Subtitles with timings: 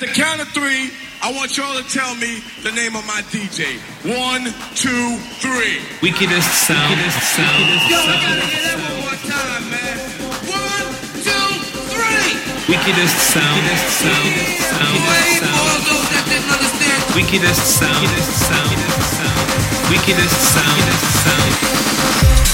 [0.00, 3.20] at the count of three, I want y'all to tell me the name of my
[3.28, 3.76] DJ.
[4.08, 5.84] One, two, three.
[6.00, 6.96] Wickedest sound.
[6.96, 7.60] Wickedest sound.
[7.84, 9.96] Yo, I gotta get that one more time, man.
[10.48, 10.88] One,
[11.20, 11.48] two,
[11.92, 12.32] three.
[12.72, 13.60] Wickedest sound.
[13.60, 14.24] Wickedest sound.
[15.04, 17.00] Wait for all those that didn't understand.
[17.12, 18.00] Wickedest sound.
[18.00, 18.72] Wickedest sound.
[19.92, 20.80] Wickedest sound.
[21.28, 21.52] sound.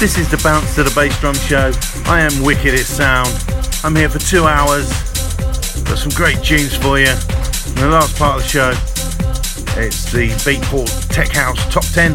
[0.02, 1.70] This is the Bounce to the Bass Drum Show.
[2.10, 3.30] I am Wickedest Sound.
[3.84, 4.90] I'm here for two hours.
[5.84, 7.14] Got some great tunes for you.
[7.76, 8.70] The last part of the show,
[9.78, 12.12] it's the Beatport Tech House Top 10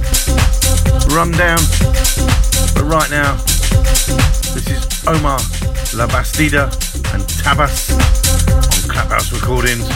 [1.15, 1.59] rundown.
[2.73, 3.35] But right now,
[4.55, 5.37] this is Omar
[5.93, 6.65] Labastida
[7.13, 9.87] and Tebas on Klaphouse Recordings.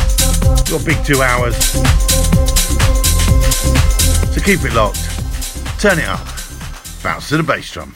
[0.69, 1.57] Got big two hours.
[4.33, 5.01] So keep it locked.
[5.79, 6.23] Turn it up.
[7.01, 7.95] Bounce to the bass drum.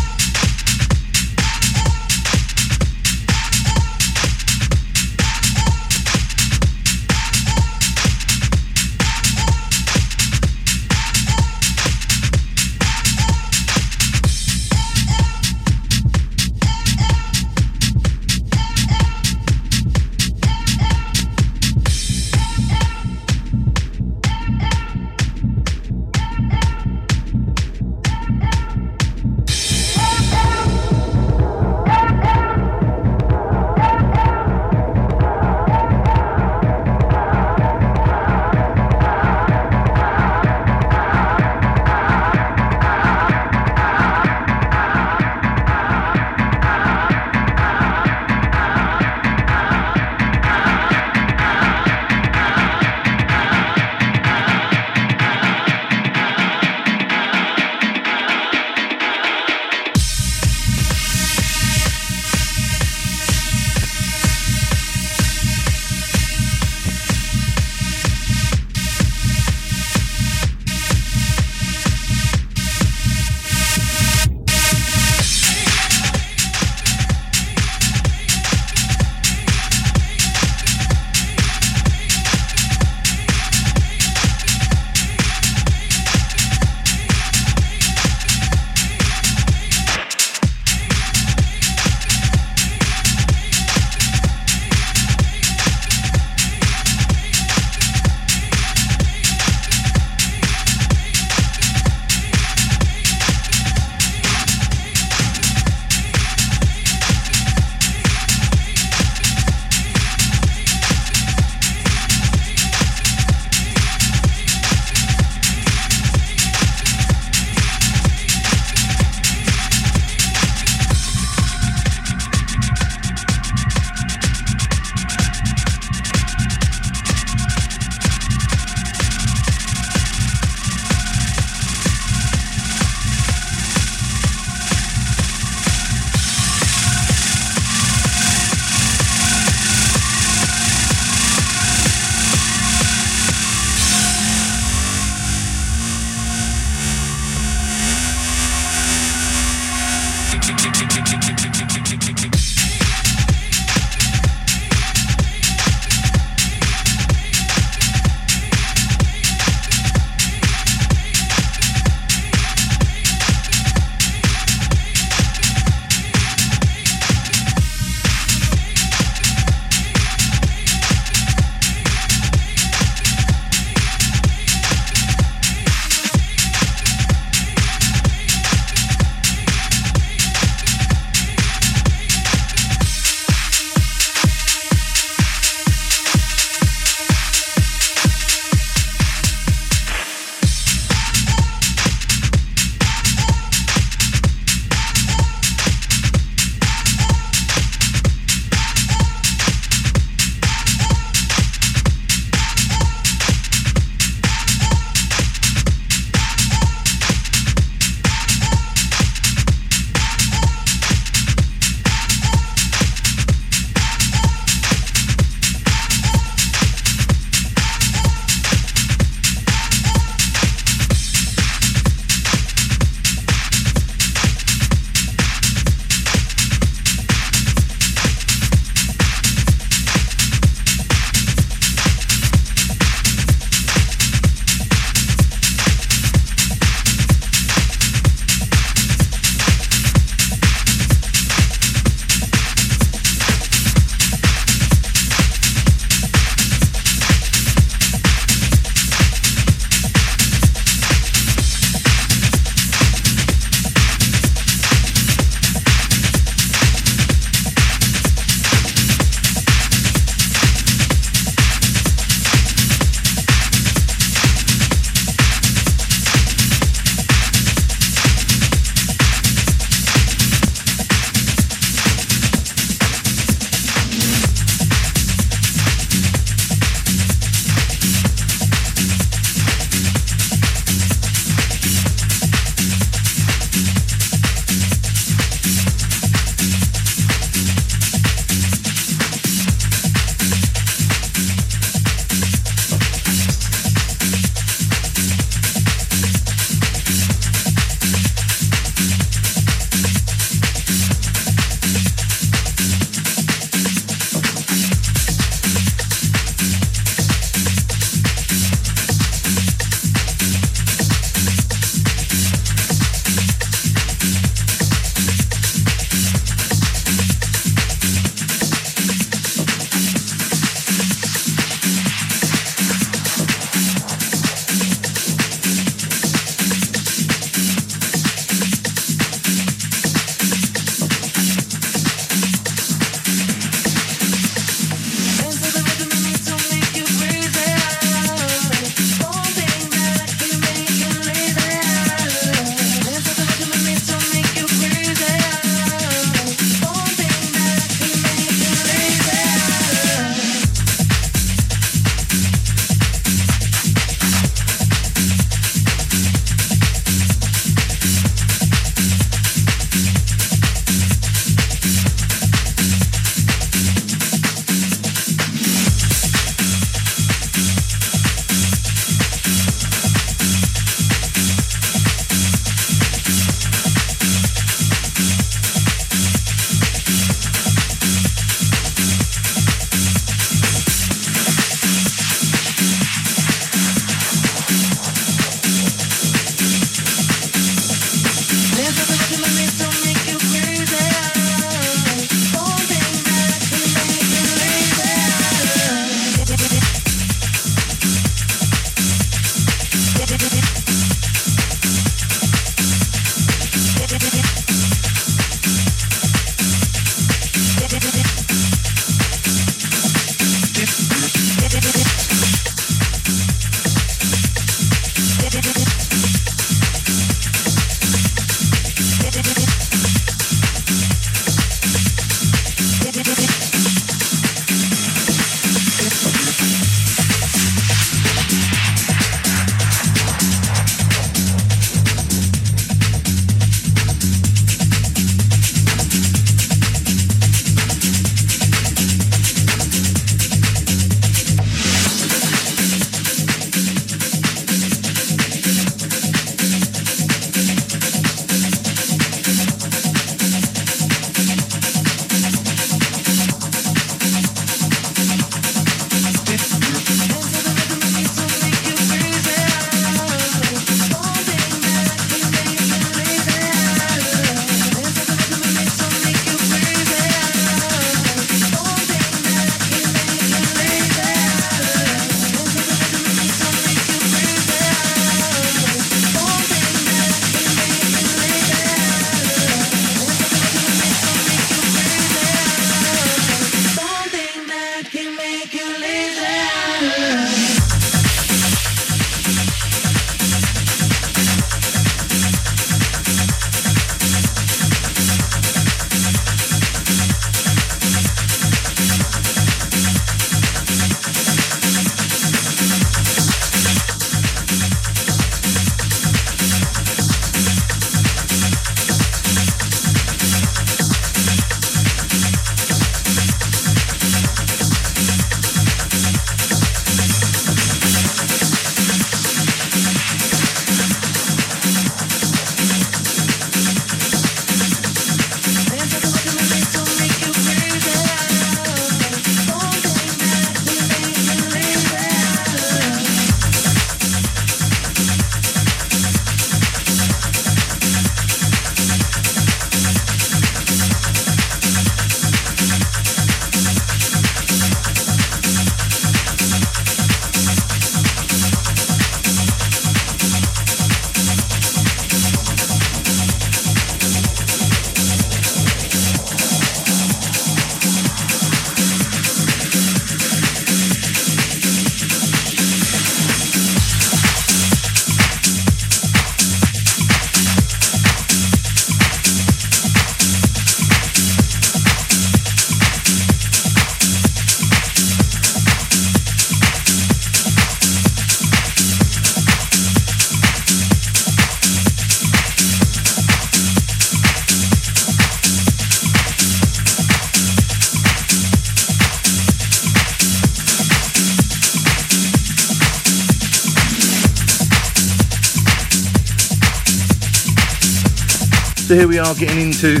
[598.92, 600.00] So here we are getting into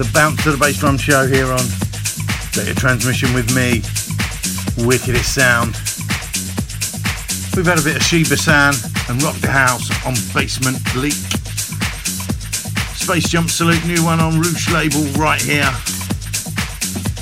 [0.00, 1.60] the Bounce to the Bass Drum show here on
[2.56, 3.84] Data Transmission with me,
[4.88, 5.76] Wickedest Sound.
[7.52, 8.72] We've had a bit of Shiba San
[9.10, 11.20] and Rock the House on Basement Leak.
[12.96, 15.68] Space Jump Salute, new one on Roush label right here.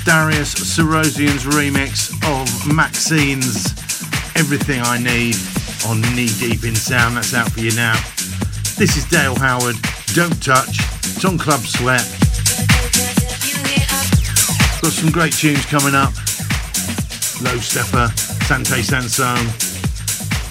[0.07, 3.75] Darius Syrossian's remix of Maxinne's
[4.39, 5.35] Everything I Need
[5.83, 7.17] on Knee Deep in Sound.
[7.17, 7.99] That's out for you now.
[8.79, 9.75] This is Dale Howard.
[10.13, 10.79] Don't touch.
[11.03, 12.03] It's on Club Sweat.
[14.81, 16.11] Got some great tunes coming up.
[17.39, 18.11] Low Steppa,
[18.43, 19.47] Sante Sansone,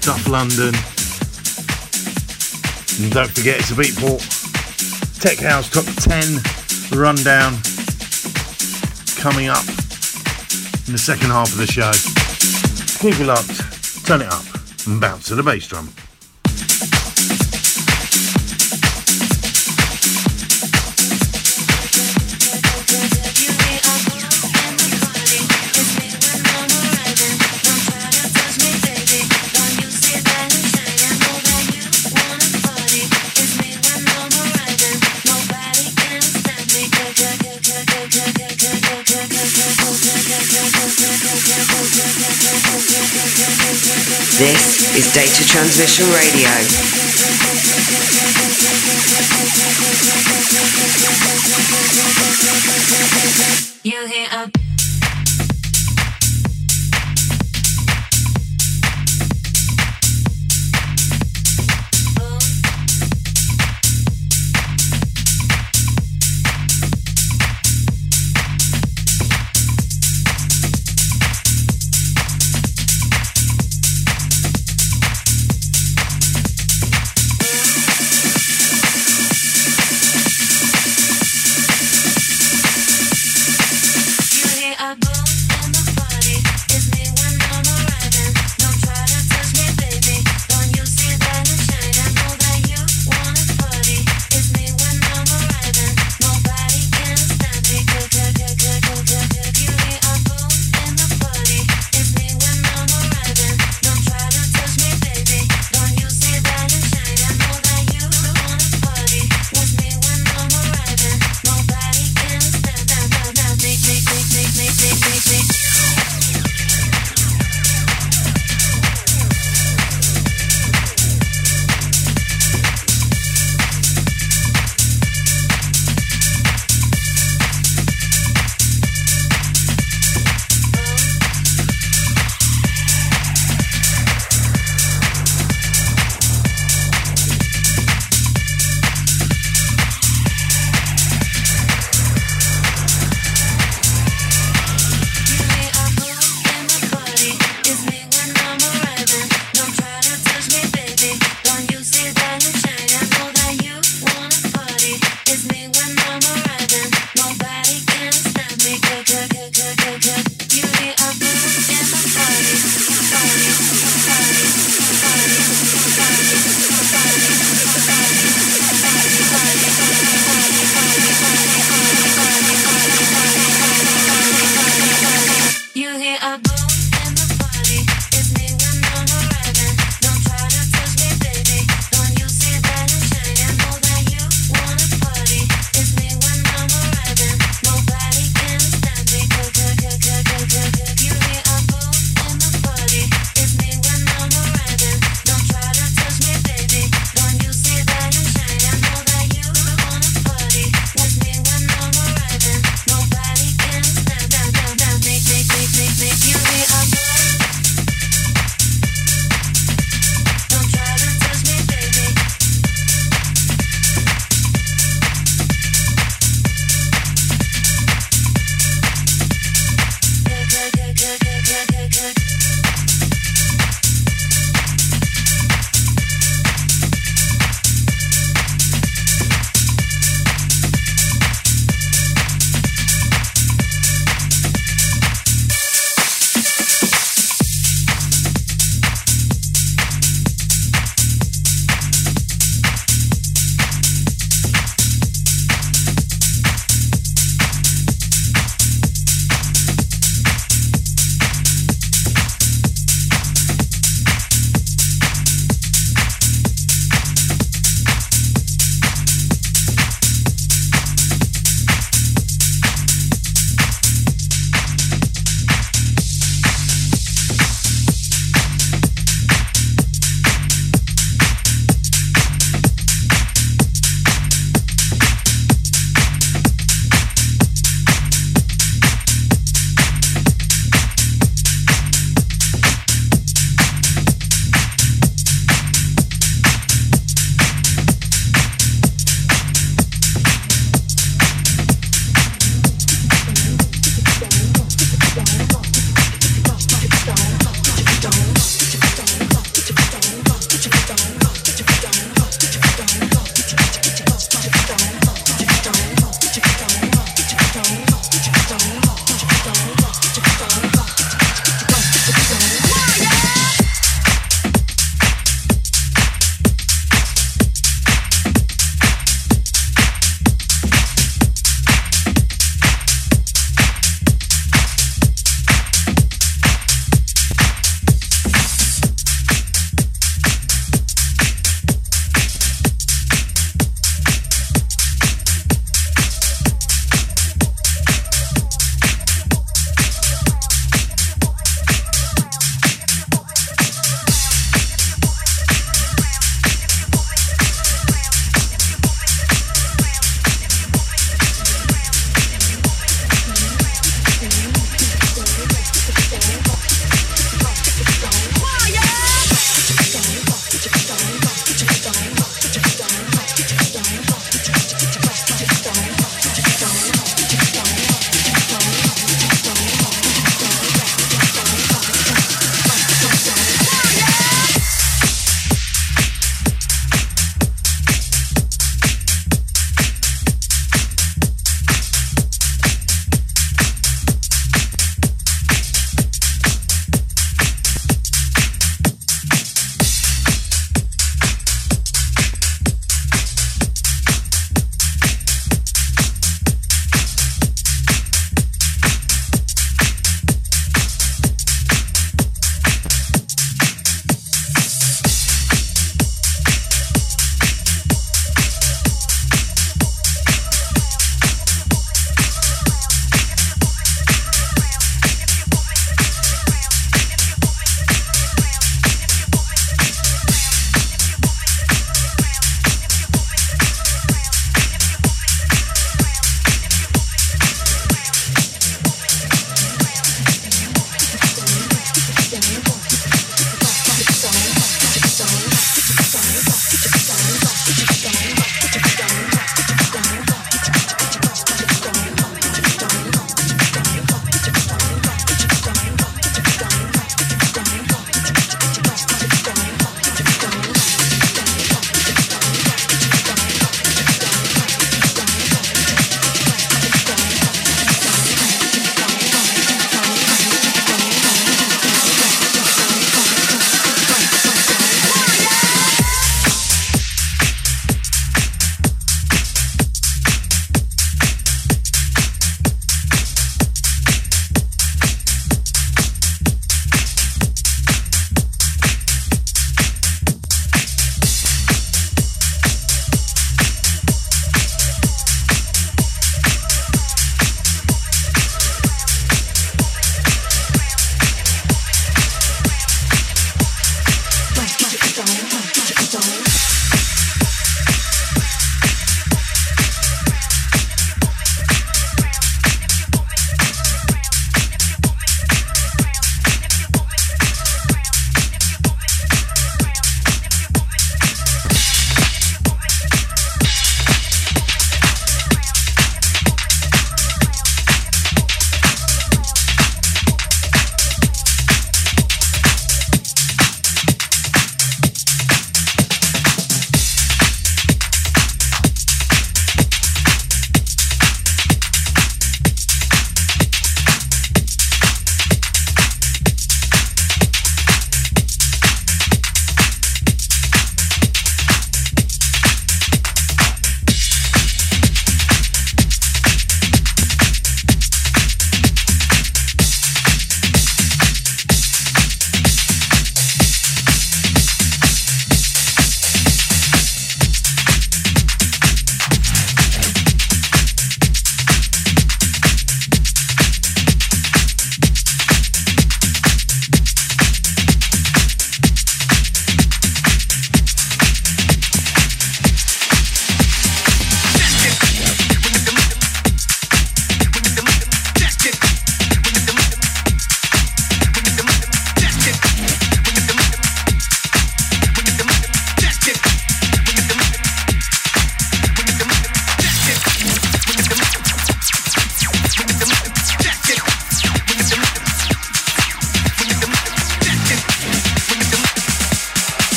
[0.00, 0.74] Tuff London.
[3.02, 4.22] And don't forget it's a Beatport
[5.18, 6.38] Tech House Top 10
[6.96, 7.54] rundown
[9.18, 9.66] coming up
[10.86, 11.90] in the second half of the show.
[13.00, 14.44] Keep it locked, turn it up,
[14.86, 15.92] and bounce to the bass drum.
[44.48, 47.07] This is Data Transmission Radio.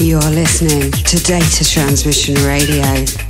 [0.00, 3.29] You are listening to Data Transmission Radio.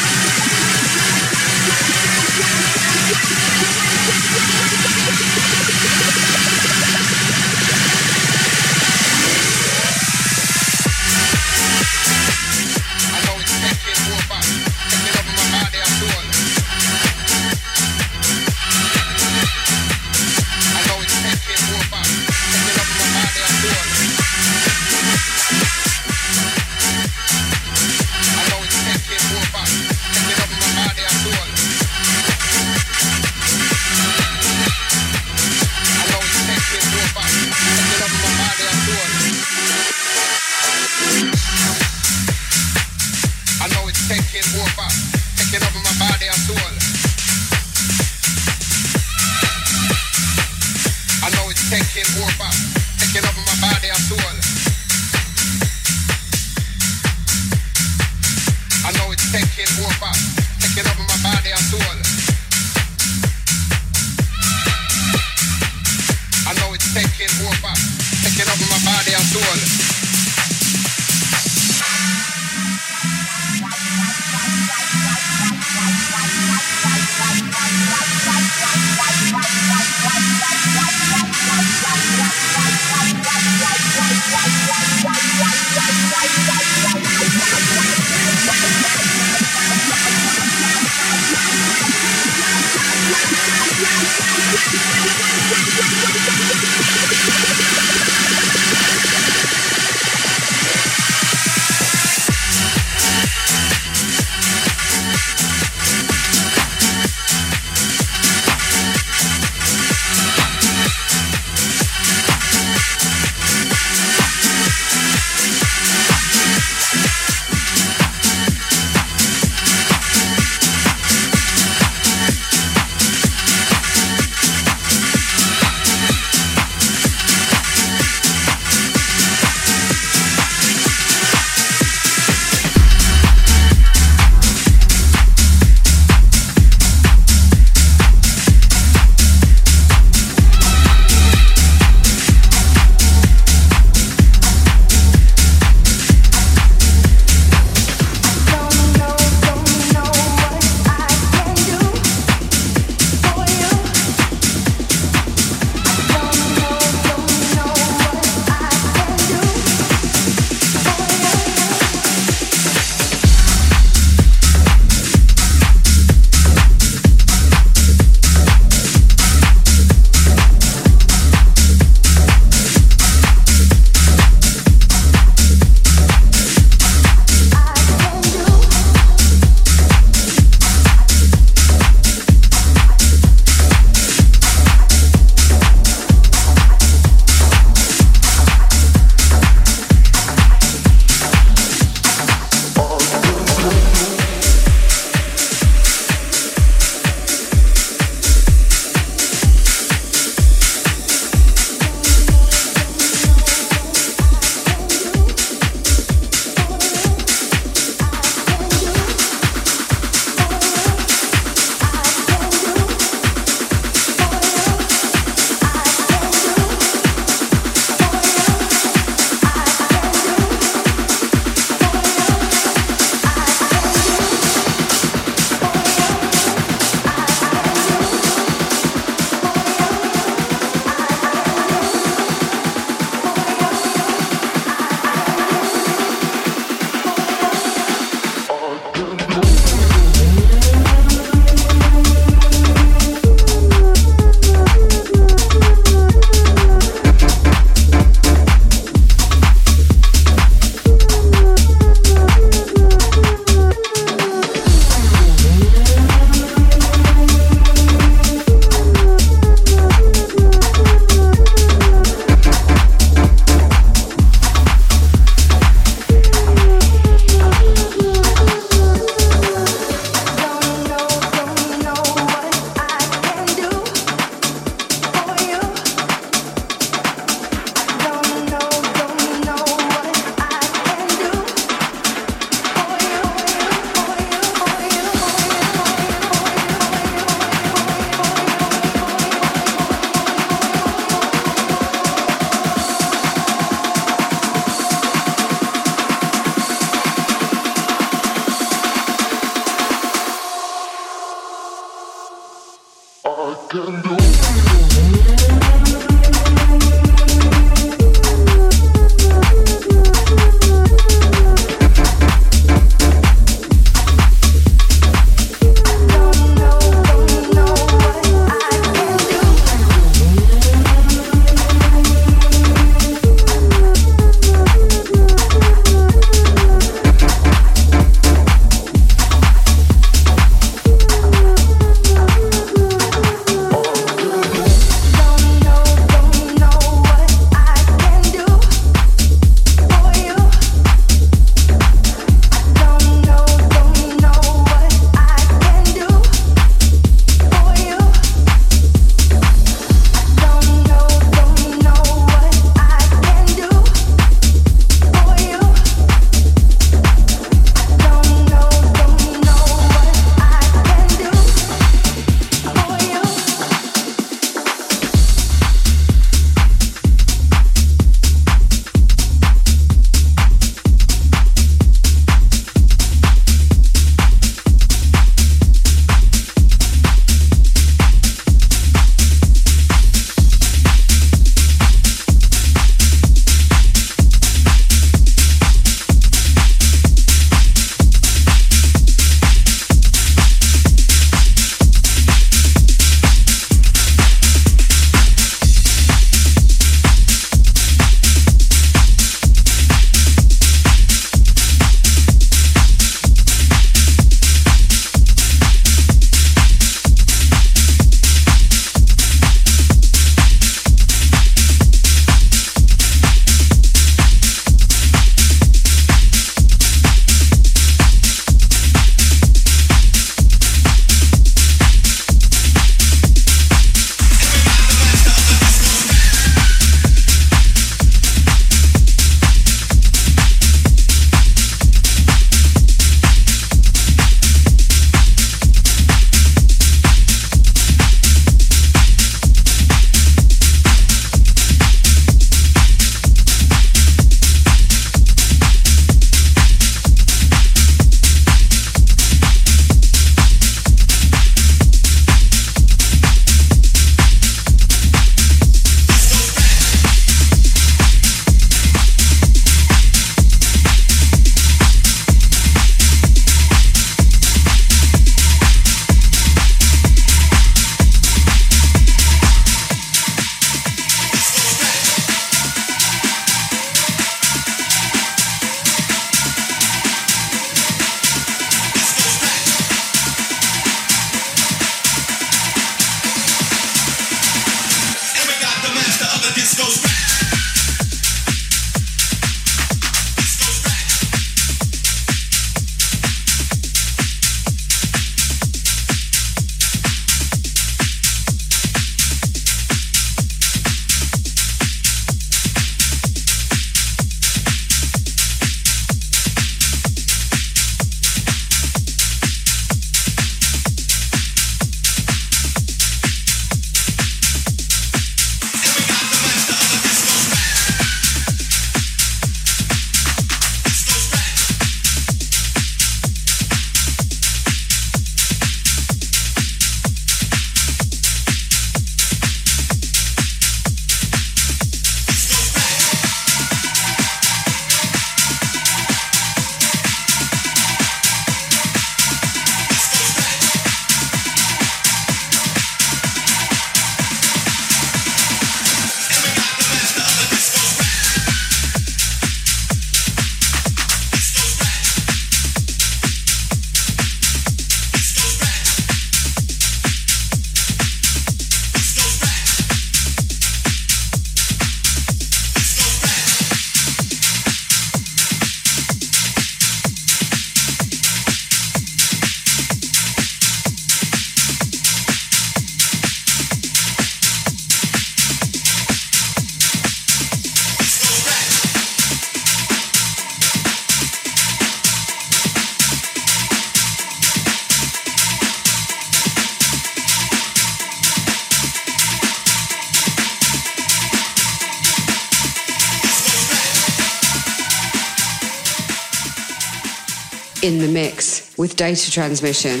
[598.96, 600.00] Data transmission.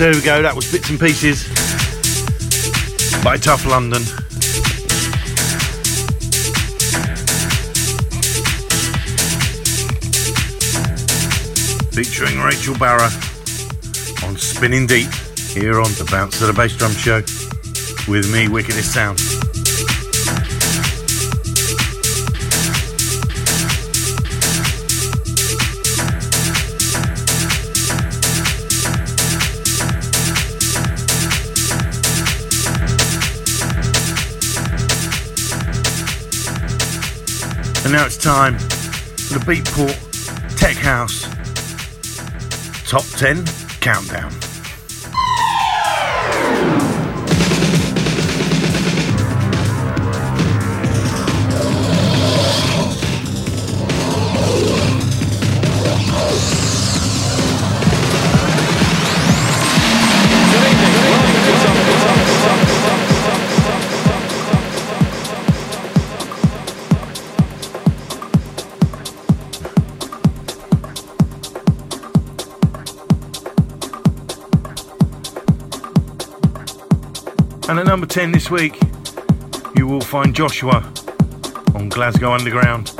[0.00, 1.44] So here we go, that was Bits and Pieces
[3.22, 4.00] by Tuff London.
[11.92, 13.10] Featuring Rachel Barror
[14.24, 15.12] on Spinnin Deep
[15.52, 17.20] here on the Bounce to the Bass Drum Show
[18.10, 19.39] with me, Wickedest Sound.
[37.90, 41.22] And now it's time for the Beatport Tech House
[42.88, 43.44] Top 10
[43.80, 44.49] Countdown.
[78.10, 78.76] 10 this week,
[79.76, 80.82] you will find Joshwa
[81.76, 82.90] on Glasgow Underground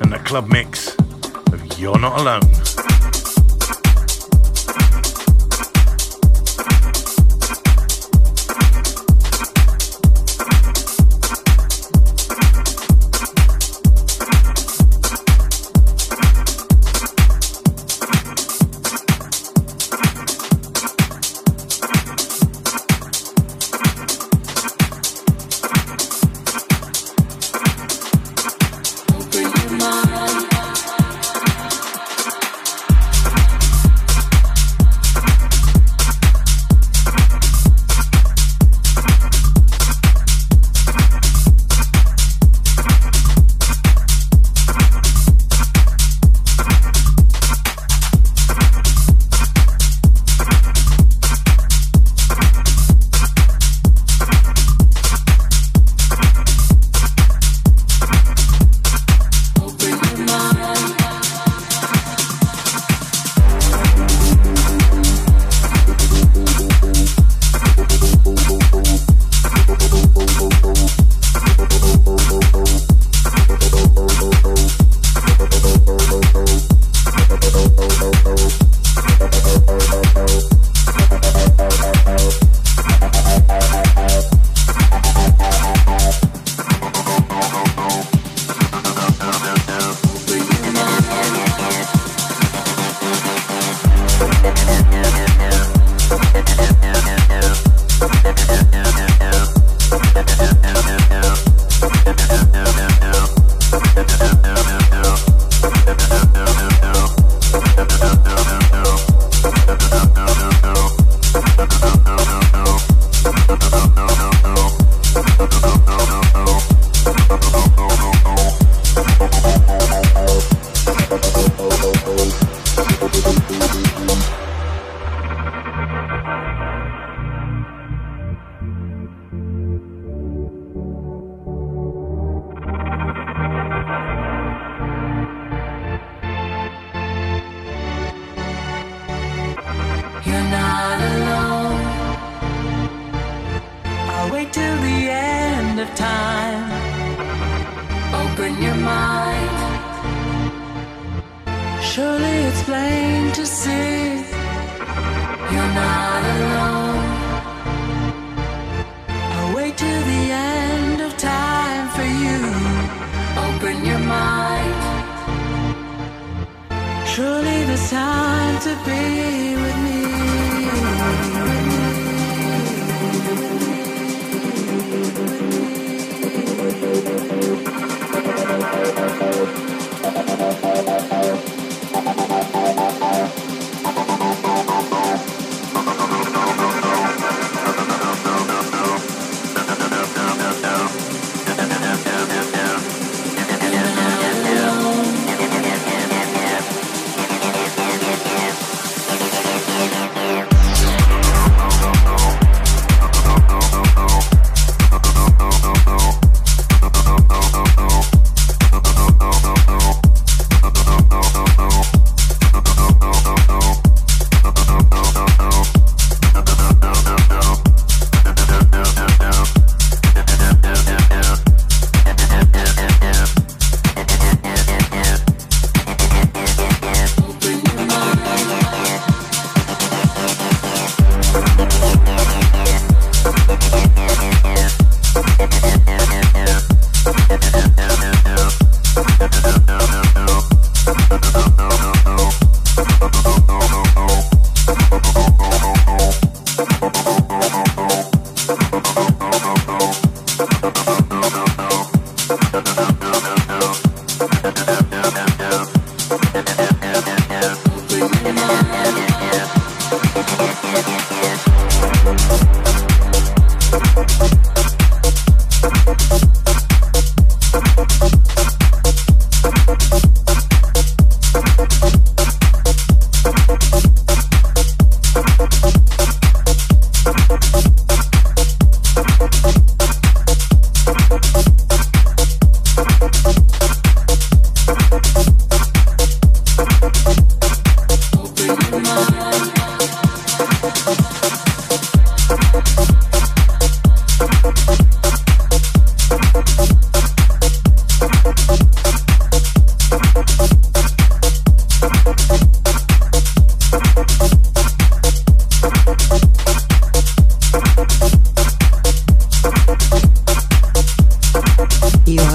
[0.00, 0.96] and the club mix
[1.52, 2.57] of You're Not Alone.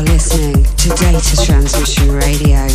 [0.05, 2.67] listening to Data Transmission Radio.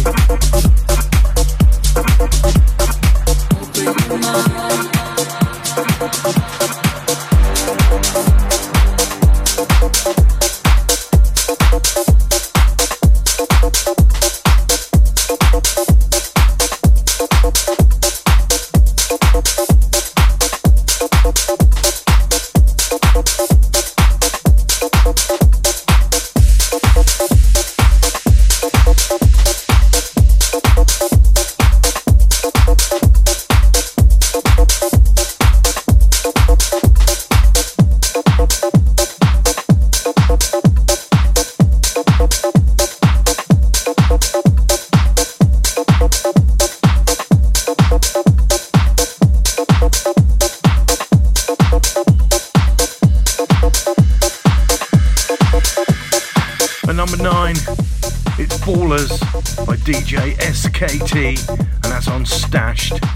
[60.78, 63.07] KT, and that's on Stashed.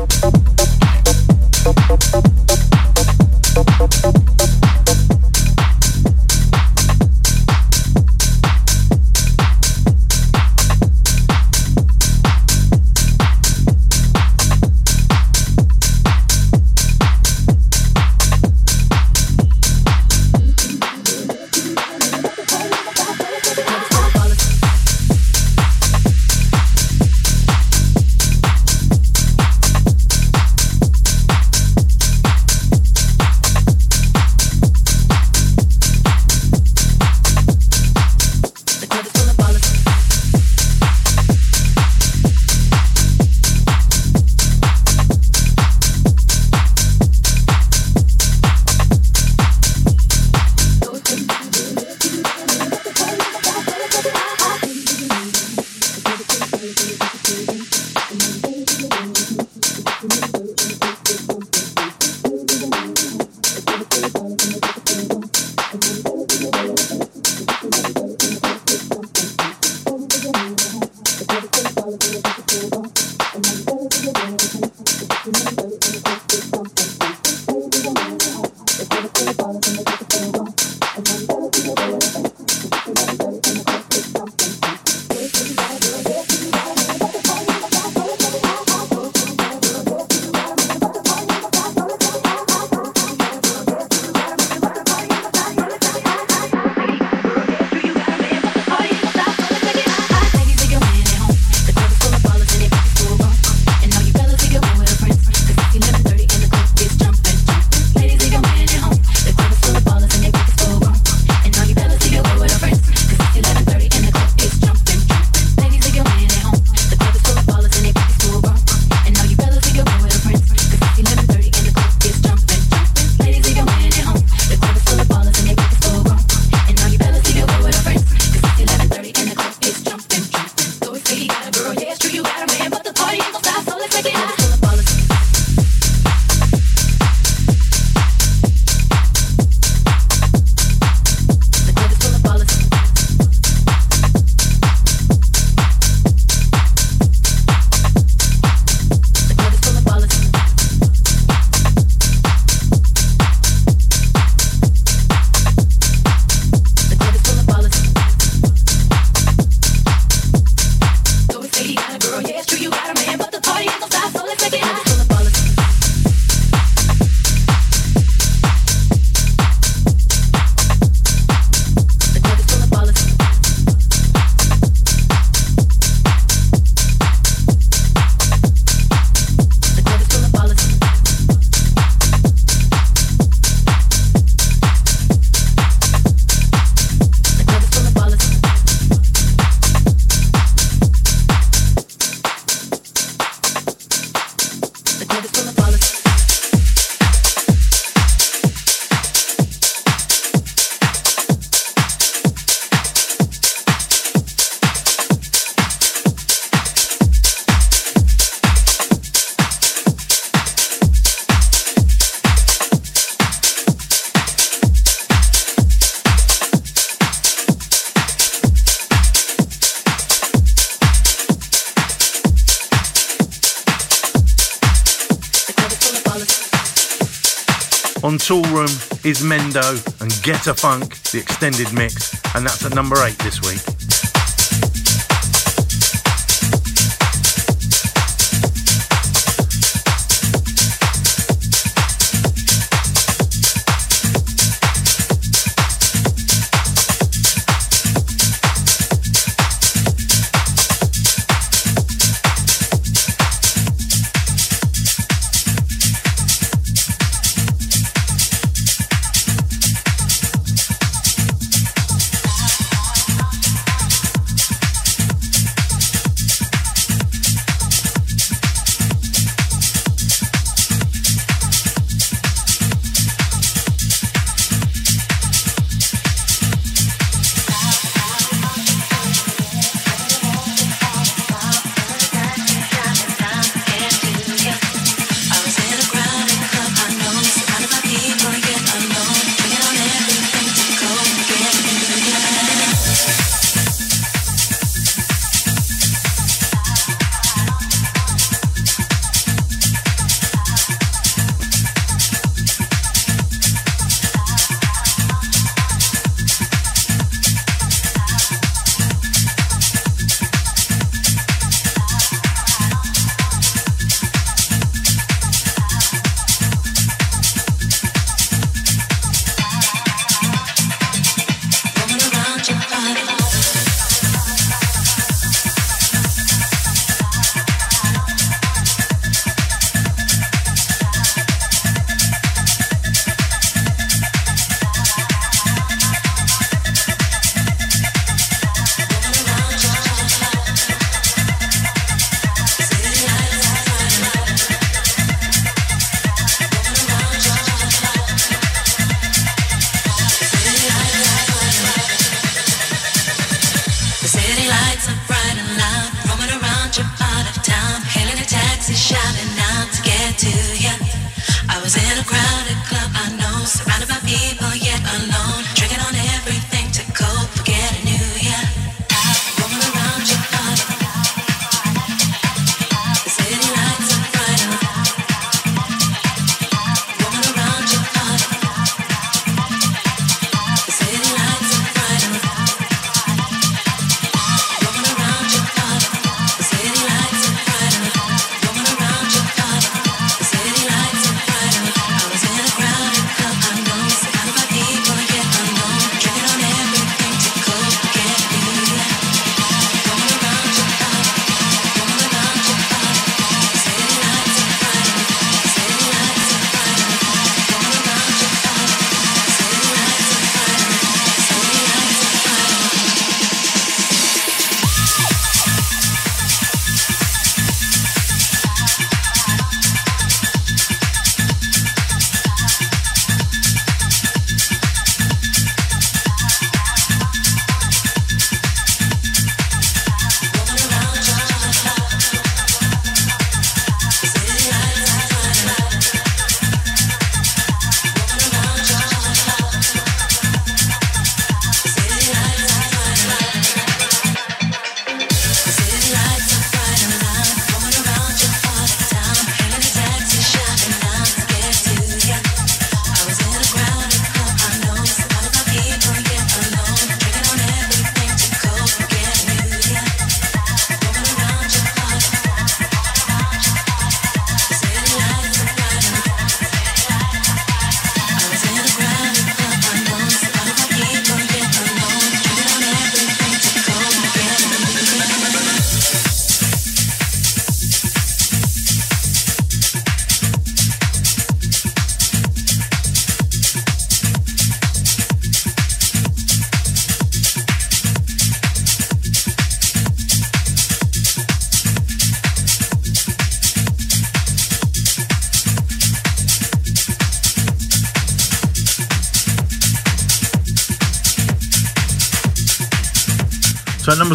[229.13, 233.19] Toolroom is Mendo and Get a Funk, the extended mix, and that's at number 8
[233.19, 234.02] this week.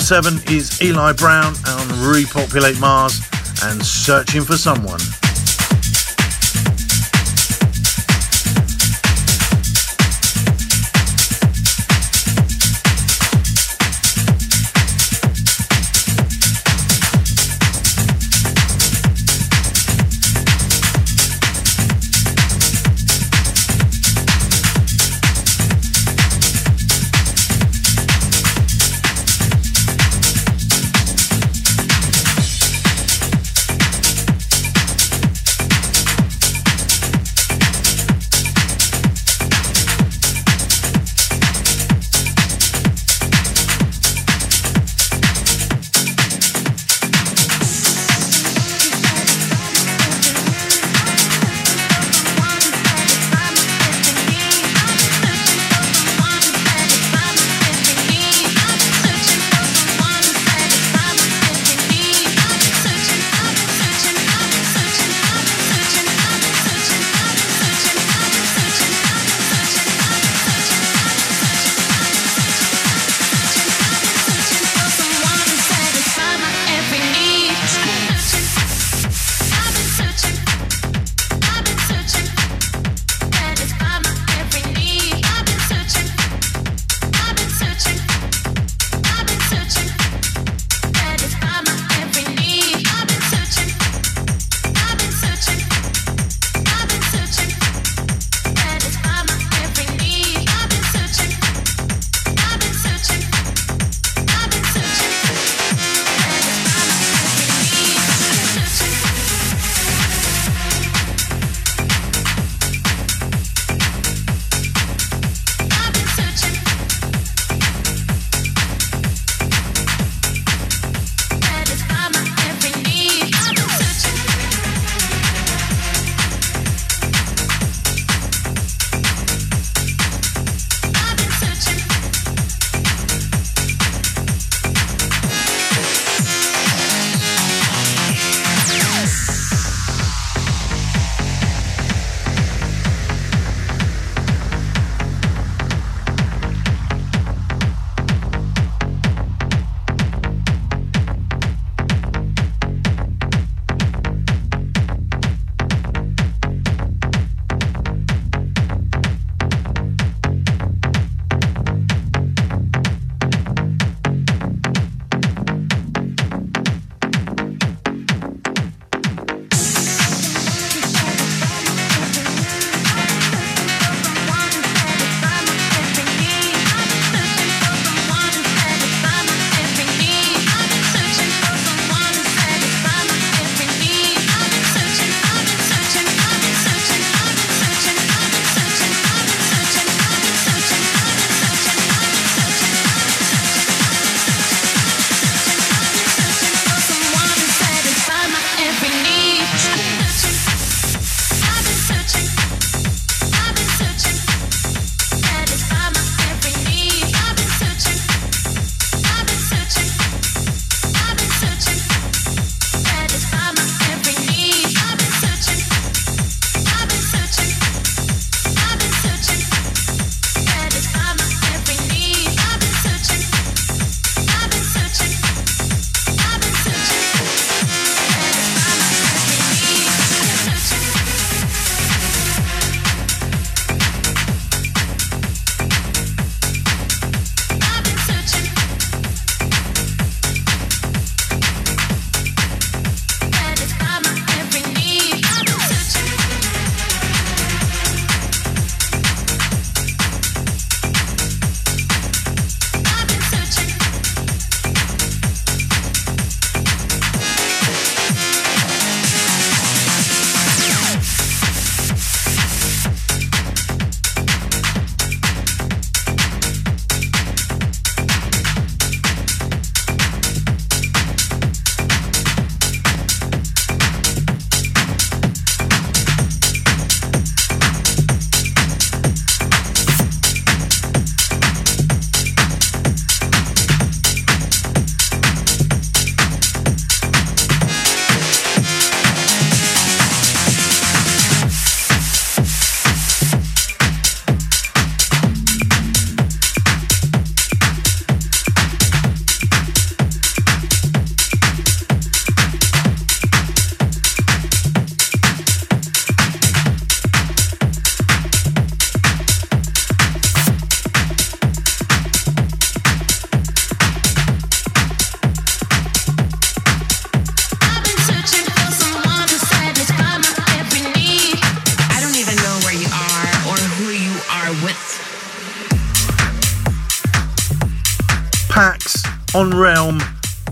[0.07, 3.19] Seven is Eli Brown on Repopulate Mars
[3.63, 5.01] and Searching for Someone.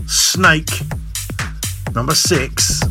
[0.06, 0.82] Snake,
[1.94, 2.85] number six.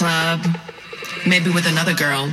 [0.00, 0.40] club,
[1.26, 2.32] maybe with another girl.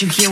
[0.00, 0.27] you hear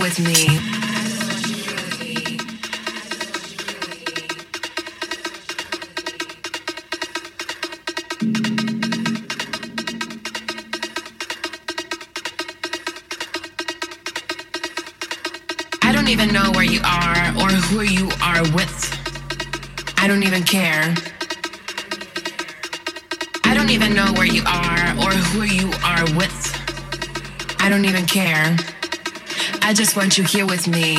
[30.68, 30.95] me.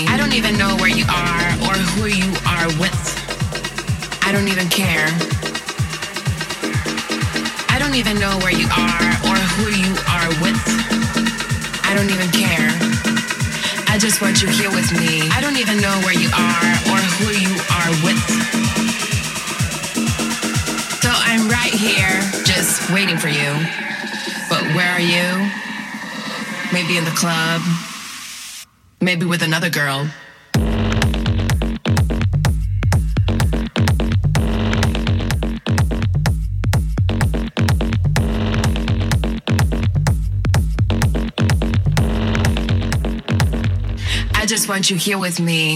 [44.77, 45.75] aren't you here with me?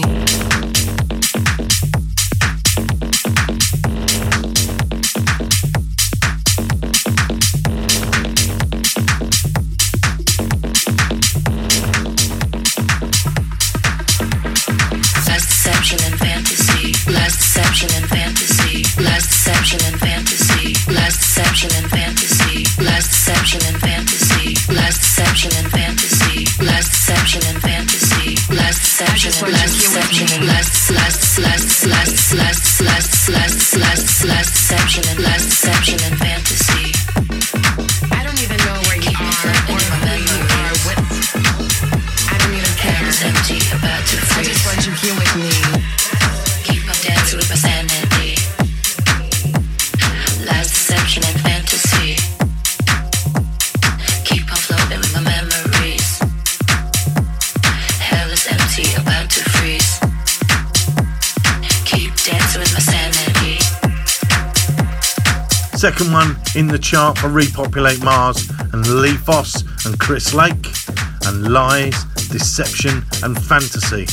[66.12, 70.68] One in the chart for Repopulate Mars and Lee Foss and Chris Lake,
[71.24, 74.06] and Lies, Deception, and Fantasy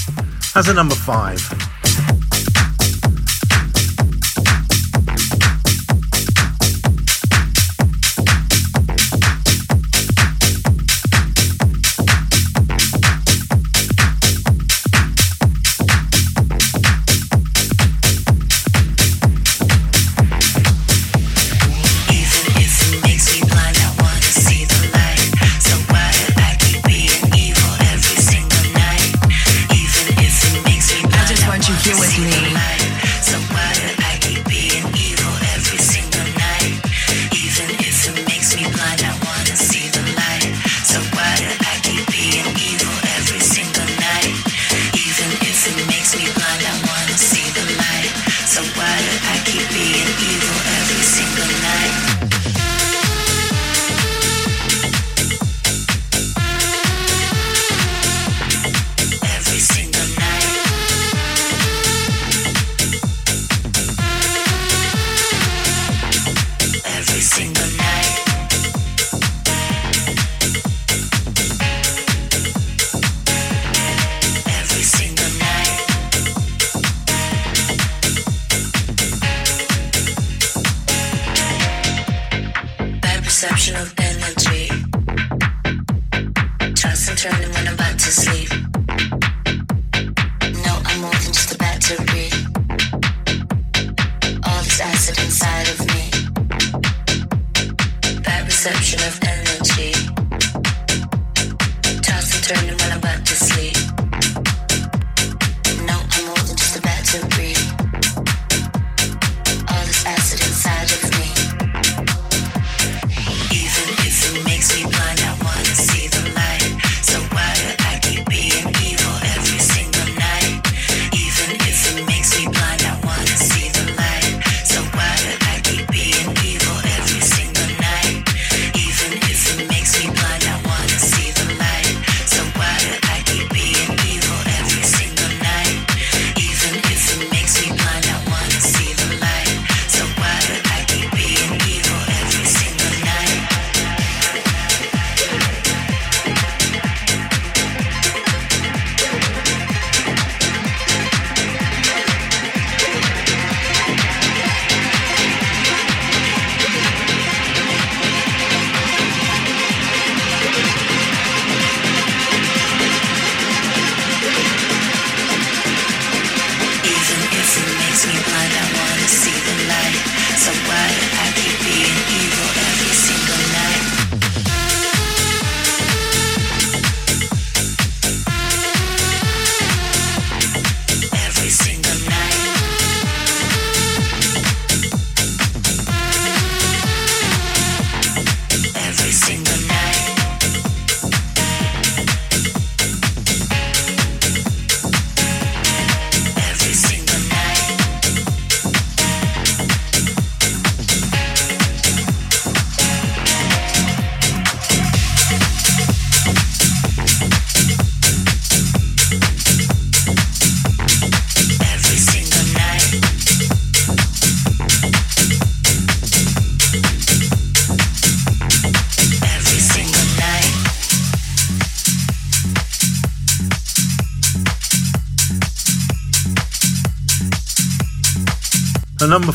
[0.56, 1.69] as a number five.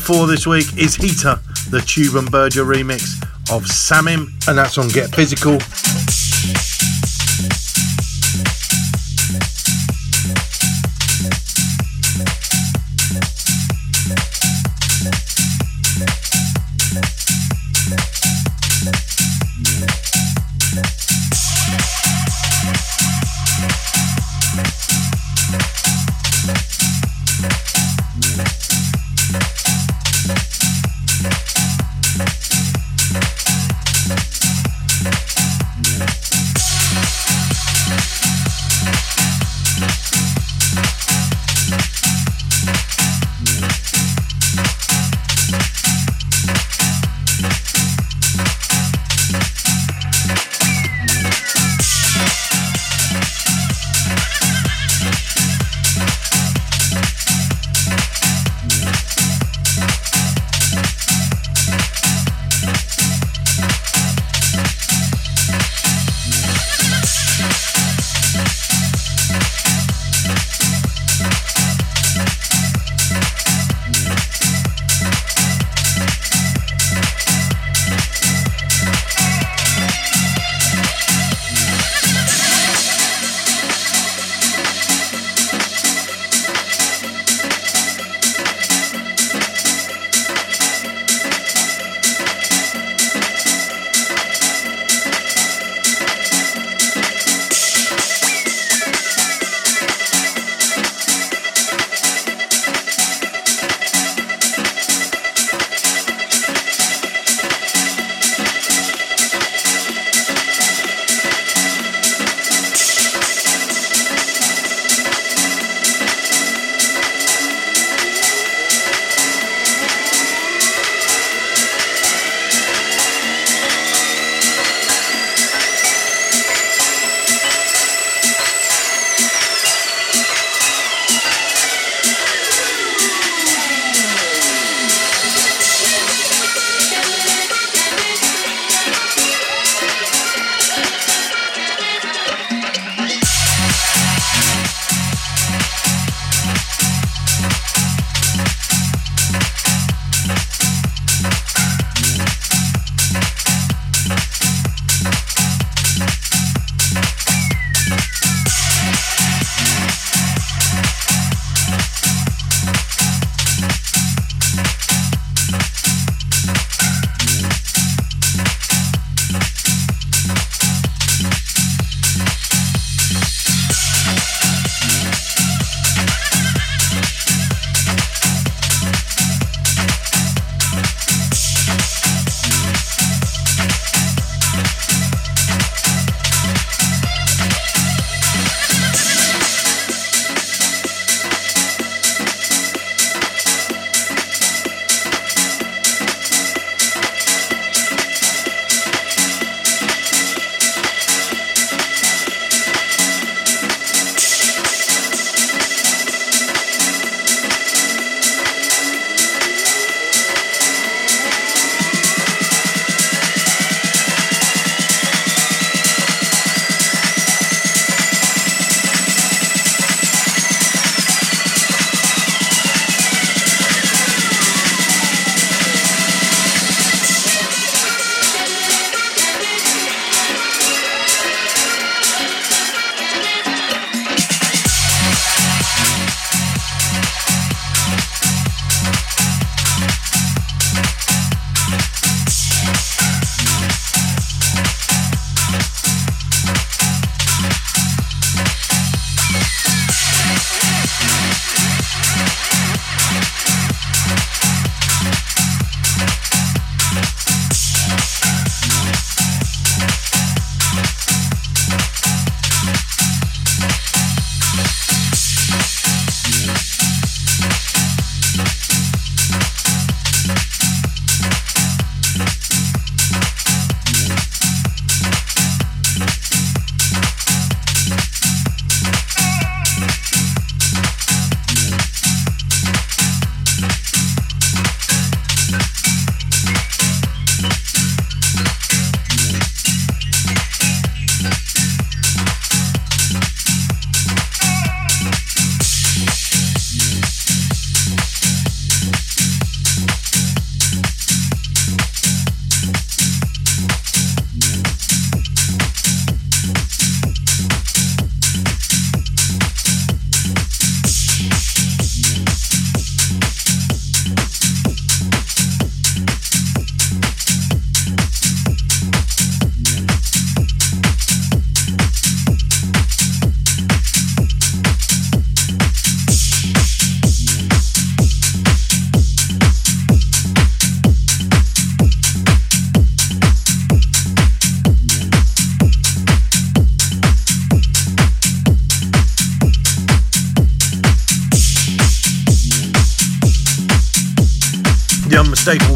[0.05, 1.39] Four this week is Heater,
[1.71, 3.19] the Tube and Berger remix
[3.51, 5.57] of Samim, and that's on Get Physical.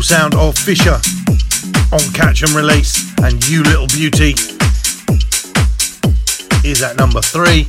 [0.10, 1.00] Sound of Fisher
[1.92, 4.34] on Catch and Release, and You Little Beauty
[6.68, 7.68] is at number three.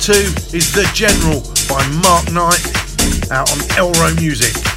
[0.00, 0.12] Two
[0.56, 2.64] is The General by Mark Knight
[3.30, 4.69] out on Elrow Music.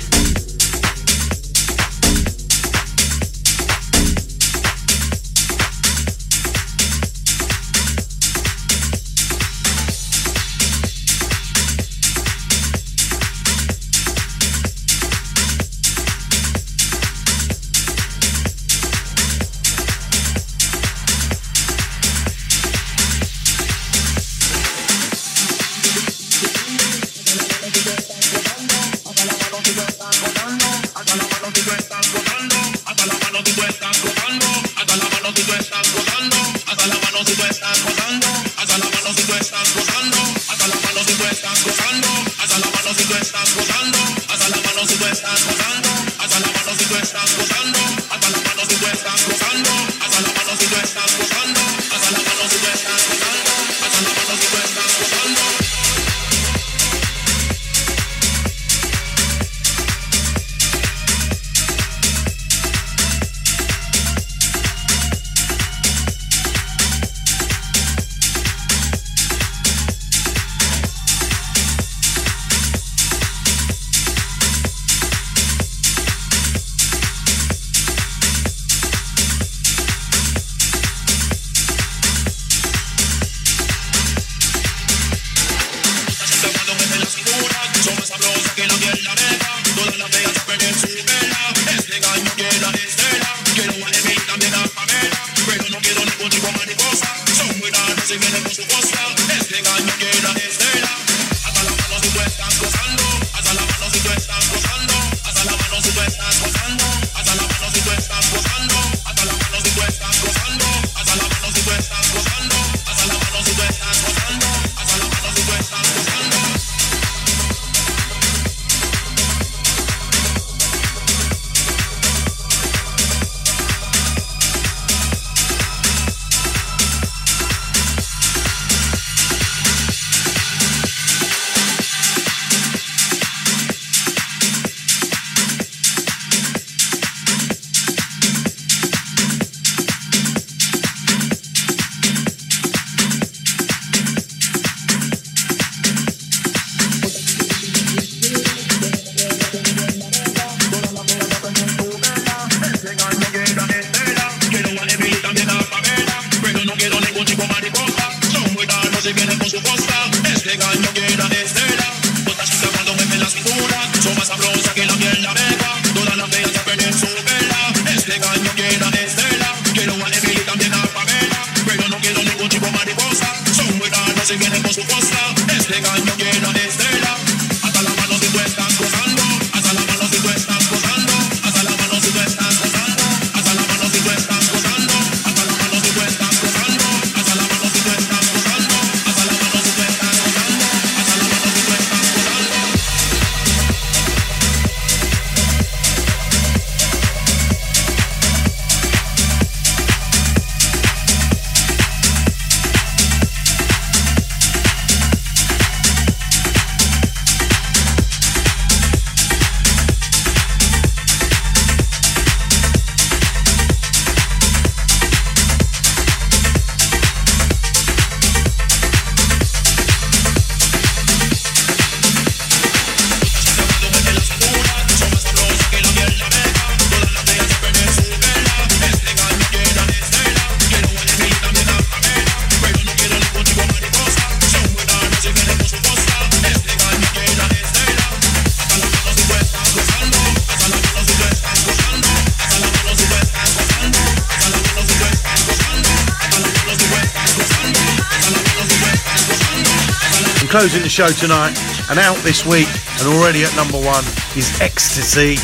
[250.93, 251.57] Show tonight
[251.89, 252.67] and out this week
[252.99, 254.05] and already at number one
[254.37, 255.41] is Ecstasy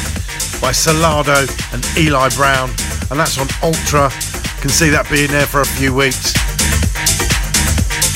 [0.62, 1.42] by Solardo
[1.74, 2.70] and Eli Brown
[3.10, 4.14] and that's on Ultra.
[4.62, 6.38] Can see that being there for a few weeks.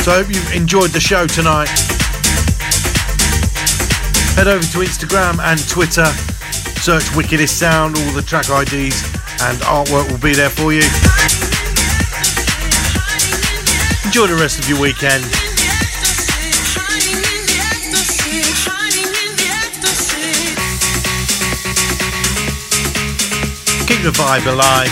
[0.06, 1.74] So I hope you've enjoyed the show tonight.
[4.38, 6.06] Head over to Instagram and Twitter,
[6.86, 9.02] search Wickedest Sound, all the track IDs
[9.42, 10.86] and artwork will be there for you.
[14.06, 15.26] Enjoy the rest of your weekend.
[24.04, 24.92] the vibe alive.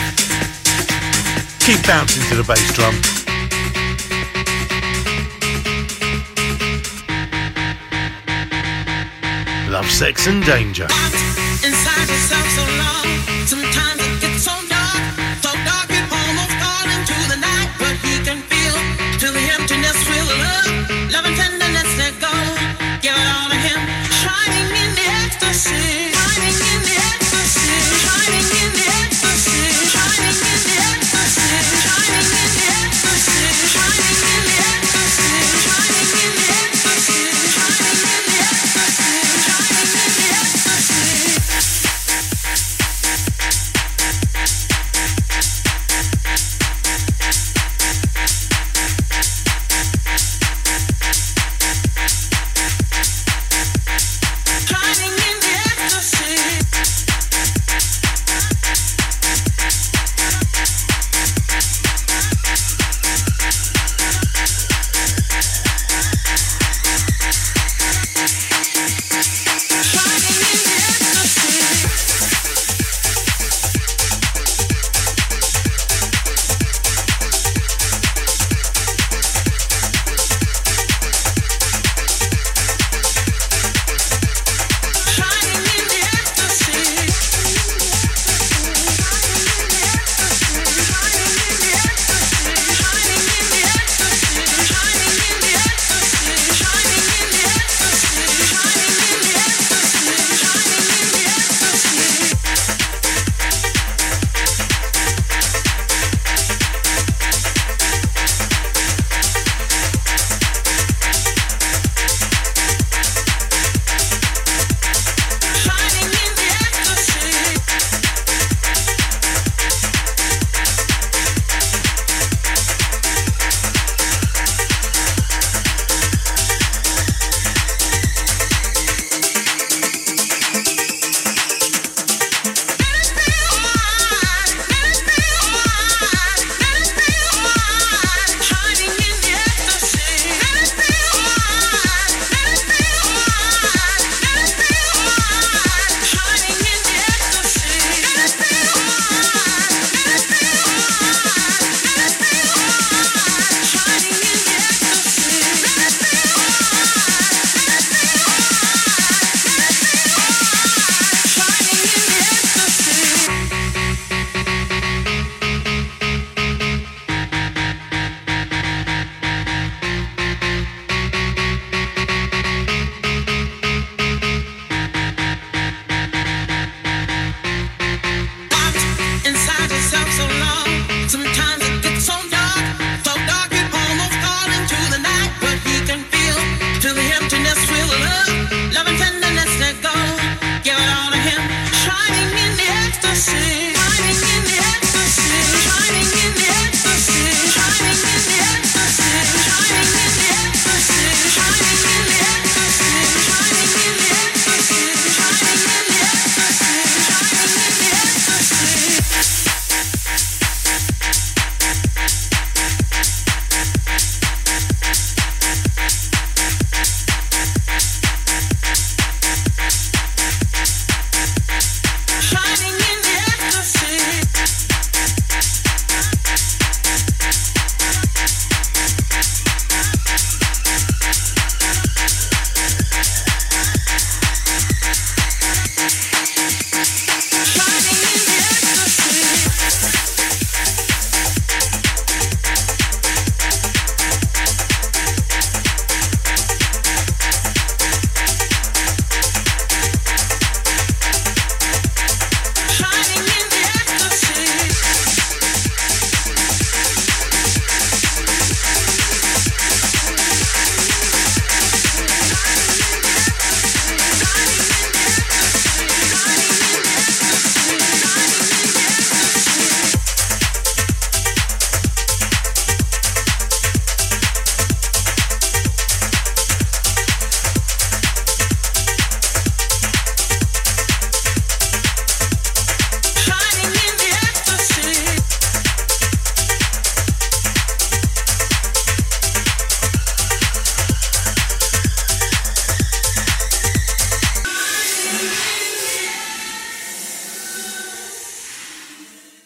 [1.59, 2.95] Keep bouncing to the bass drum.
[9.69, 10.87] Love, sex and danger.